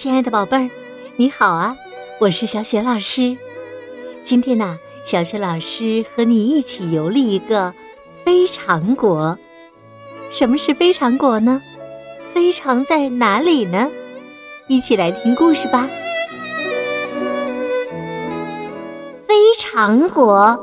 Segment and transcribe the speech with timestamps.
[0.00, 0.70] 亲爱的宝贝儿，
[1.16, 1.76] 你好啊！
[2.20, 3.36] 我是小雪老师。
[4.22, 7.74] 今天呢，小雪老师和你一起游历一个
[8.24, 9.38] 非常国。
[10.30, 11.60] 什么是非常国呢？
[12.32, 13.90] 非常在哪里呢？
[14.68, 15.86] 一起来听故事吧。
[19.28, 20.58] 非常国，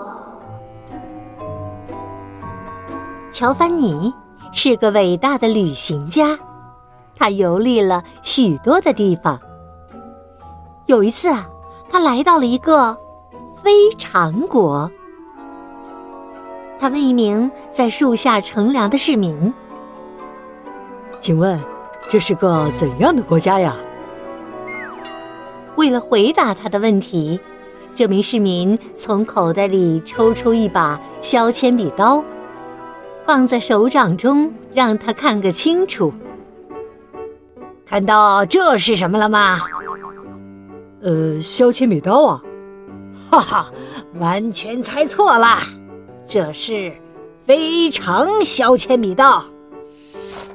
[3.32, 4.12] 乔凡尼
[4.52, 6.40] 是个伟大的旅行家。
[7.18, 9.40] 他游历了许多的地方。
[10.86, 11.50] 有一次啊，
[11.90, 12.96] 他来到了一个
[13.64, 14.90] 非常国。
[16.80, 19.54] 他问一名在树下乘凉的市民
[21.20, 21.60] ：“请问，
[22.08, 23.76] 这是个怎样的国家呀？”
[25.76, 27.40] 为了回答他的问题，
[27.96, 32.24] 这名市民从口袋里抽出一把削铅笔刀，
[33.26, 36.14] 放在手掌中，让他看个清楚。
[37.88, 39.62] 看到这是什么了吗？
[41.02, 42.44] 呃，削铅笔刀啊！
[43.32, 43.72] 哈哈，
[44.20, 45.58] 完全猜错了，
[46.28, 46.94] 这是
[47.46, 49.46] 非常削铅笔刀。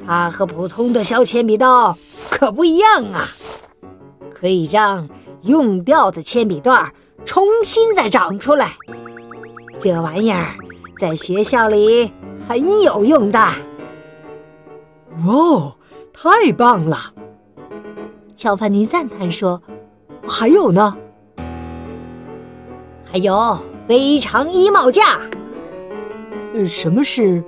[0.06, 1.96] 它和普通的削铅笔刀
[2.28, 3.28] 可不一样啊，
[4.34, 5.08] 可以让
[5.42, 6.92] 用掉的铅笔段
[7.24, 8.76] 重新再长出来。
[9.80, 10.54] 这玩意儿
[10.98, 12.12] 在学校里
[12.46, 13.38] 很有用的。
[15.24, 15.76] 哇哦，
[16.12, 17.14] 太棒了！
[18.34, 19.62] 乔凡尼赞叹说
[20.26, 20.96] ：“还有呢，
[23.10, 25.20] 还有非常衣帽架。
[26.54, 27.42] 呃，什么是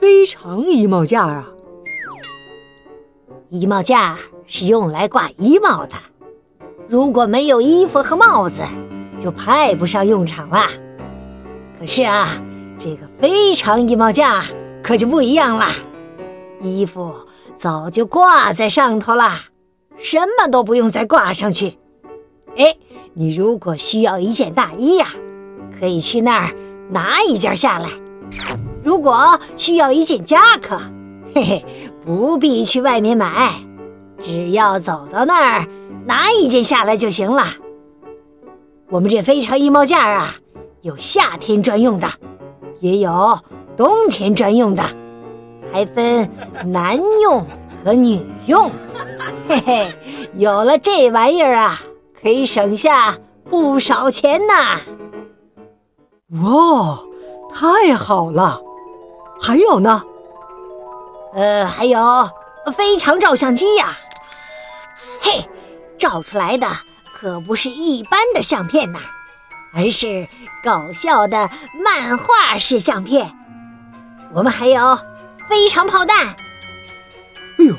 [0.00, 1.46] 非常衣帽架啊？
[3.48, 5.94] 衣帽架是用来挂衣帽的。
[6.88, 8.62] 如果没有衣服和帽子，
[9.18, 10.62] 就派不上用场了。
[11.78, 12.28] 可是啊，
[12.78, 14.44] 这个非常衣帽架
[14.82, 15.66] 可就不一样了，
[16.60, 17.14] 衣服
[17.56, 19.32] 早就挂在上头了。”
[19.96, 21.78] 什么都不用再挂上去。
[22.56, 22.74] 哎，
[23.14, 25.06] 你如果需要一件大衣呀，
[25.78, 26.54] 可以去那儿
[26.90, 27.88] 拿一件下来；
[28.82, 30.80] 如果需要一件夹克，
[31.34, 31.64] 嘿嘿，
[32.04, 33.52] 不必去外面买，
[34.18, 35.66] 只要走到那儿
[36.06, 37.44] 拿一件下来就行了。
[38.88, 40.34] 我们这非常衣帽架啊，
[40.82, 42.06] 有夏天专用的，
[42.80, 43.38] 也有
[43.76, 44.82] 冬天专用的，
[45.72, 46.30] 还分
[46.64, 47.44] 男用
[47.86, 48.68] 和女用。
[49.48, 49.94] 嘿嘿，
[50.34, 51.80] 有了这玩意儿啊，
[52.20, 53.16] 可以省下
[53.48, 54.80] 不少钱呐！
[56.42, 56.98] 哇，
[57.54, 58.60] 太好了！
[59.40, 60.02] 还有呢？
[61.34, 62.28] 呃，还有
[62.76, 63.96] 非常照相机呀！
[65.20, 65.48] 嘿，
[65.96, 66.66] 照出来的
[67.14, 68.98] 可不是一般的相片呐，
[69.72, 70.26] 而是
[70.64, 71.48] 搞笑的
[71.84, 73.32] 漫画式相片。
[74.32, 74.98] 我们还有
[75.48, 76.34] 非常炮弹。
[77.58, 77.76] 哎呦！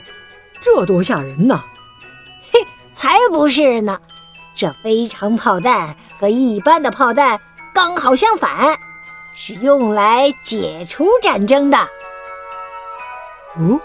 [0.60, 1.64] 这多吓人呐！
[2.52, 2.60] 嘿，
[2.94, 4.00] 才不是呢！
[4.56, 7.40] 这非常炮弹和一般的炮弹
[7.74, 8.76] 刚好相反，
[9.36, 11.78] 是用来解除战争的。
[13.58, 13.80] 哦，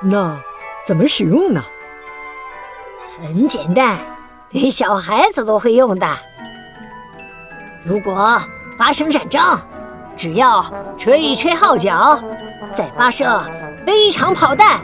[0.00, 0.40] 那
[0.86, 1.62] 怎么使用呢？
[3.20, 3.98] 很简单，
[4.48, 6.06] 连小孩子都会用的。
[7.84, 8.40] 如果
[8.78, 9.40] 发生战争，
[10.16, 10.64] 只要
[10.96, 12.18] 吹一吹号角，
[12.74, 13.42] 再发射
[13.86, 14.80] 非常炮弹。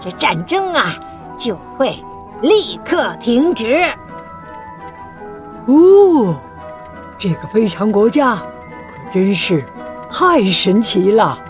[0.00, 0.94] 这战争啊，
[1.38, 1.94] 就会
[2.42, 3.82] 立刻停止。
[5.66, 6.40] 哦，
[7.18, 9.64] 这个非常国家可真是
[10.10, 11.42] 太神奇了！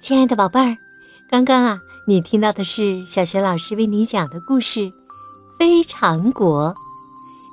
[0.00, 0.76] 亲爱的宝贝儿，
[1.30, 4.80] 刚刚啊，你听到的是小学老师为你讲的故事
[5.58, 6.70] 《非常国》。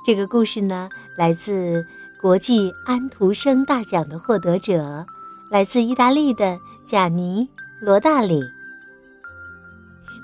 [0.04, 1.86] 这个故事呢，来自。
[2.20, 5.06] 国际安徒生大奖的获得者，
[5.50, 7.46] 来自意大利的贾尼·
[7.80, 8.42] 罗大里。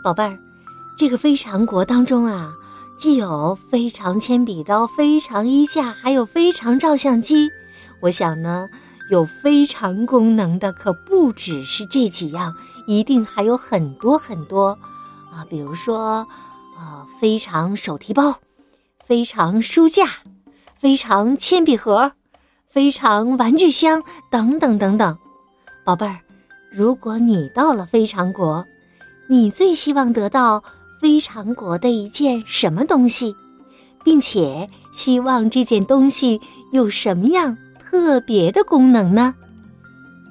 [0.05, 0.39] 宝贝儿，
[0.99, 2.53] 这个非常国当中啊，
[2.99, 7.49] 既有非常铅笔刀、非常衣架，还有非常照相机。
[8.03, 8.69] 我想呢，
[9.11, 12.53] 有非常功能的可不只是这几样，
[12.87, 14.79] 一定还有很多很多
[15.33, 16.27] 啊，比如说
[16.79, 18.39] 啊，非常手提包，
[19.07, 20.05] 非常书架。
[20.79, 22.13] 非常铅笔盒，
[22.69, 25.17] 非常玩具箱，等等等等，
[25.85, 26.19] 宝贝儿，
[26.73, 28.65] 如果你到了非常国，
[29.29, 30.63] 你最希望得到
[31.01, 33.35] 非常国的一件什么东西，
[34.05, 36.41] 并且希望这件东西
[36.73, 39.35] 有什么样特别的功能呢？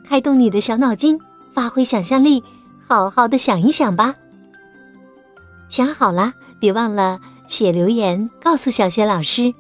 [0.08, 1.20] 开动你的小脑筋，
[1.56, 2.44] 发挥想象力，
[2.88, 4.14] 好好的想一想吧。
[5.70, 9.52] 想好了，别忘了写留言告诉小雪老师。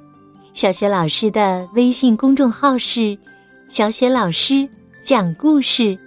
[0.56, 3.18] 小雪老师的微信公众号是
[3.68, 4.66] “小雪老师
[5.04, 5.98] 讲故事”，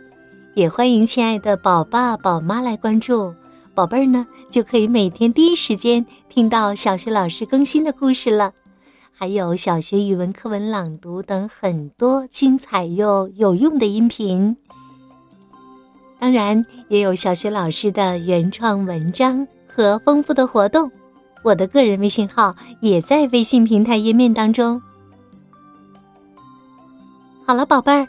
[0.56, 3.30] 也欢迎亲爱的宝爸宝妈来关注。
[3.74, 8.54] 宝贝儿呢，就可以每天第一时间听到小学老师更新的故事了，
[9.12, 14.56] 还有小学语文课文朗读等很多精彩又有用的音频。
[16.18, 20.90] 当然，也有小学老师的原创文章和丰富的活动。
[21.42, 24.80] 我的个人微信号也在微信平台页面当中。
[27.46, 28.06] 好了，宝贝儿，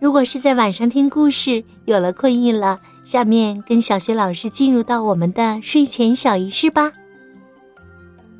[0.00, 2.78] 如果是在晚上听故事，有了困意了。
[3.04, 6.92] 下面跟小学老师进入到我们的睡前小仪式吧。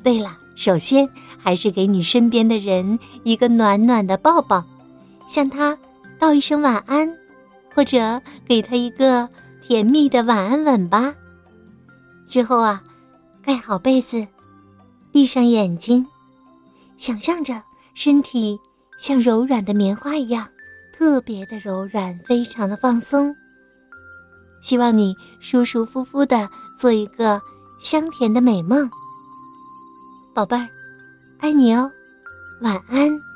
[0.03, 1.09] 对了，首先
[1.39, 4.63] 还是给你身边的人一个暖暖的抱抱，
[5.27, 5.75] 向他
[6.19, 7.11] 道一声晚安，
[7.73, 9.27] 或者给他一个
[9.67, 11.15] 甜蜜的晚安吻吧。
[12.27, 12.83] 之后啊，
[13.41, 14.27] 盖好被子，
[15.11, 16.05] 闭上眼睛，
[16.97, 17.61] 想象着
[17.93, 18.59] 身体
[18.99, 20.47] 像柔软的棉花一样，
[20.97, 23.33] 特别的柔软，非常的放松。
[24.61, 27.41] 希望你舒舒服服的做一个
[27.81, 28.89] 香甜的美梦，
[30.35, 30.67] 宝贝儿，
[31.39, 31.89] 爱你哦，
[32.61, 33.28] 晚安。